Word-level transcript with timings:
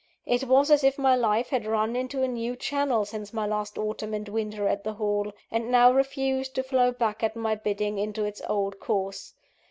It 0.25 0.45
was 0.45 0.71
as 0.71 0.83
if 0.83 0.97
my 0.97 1.15
life 1.15 1.49
had 1.51 1.67
run 1.67 1.95
into 1.95 2.23
a 2.23 2.27
new 2.27 2.55
channel 2.55 3.05
since 3.05 3.33
my 3.33 3.45
last 3.45 3.77
autumn 3.77 4.15
and 4.15 4.27
winter 4.27 4.67
at 4.67 4.83
the 4.83 4.93
Hall, 4.93 5.31
and 5.51 5.69
now 5.69 5.91
refused 5.91 6.55
to 6.55 6.63
flow 6.63 6.91
back 6.91 7.21
at 7.21 7.35
my 7.35 7.53
bidding 7.53 7.99
into 7.99 8.25
its 8.25 8.41
old 8.49 8.79
course. 8.79 9.35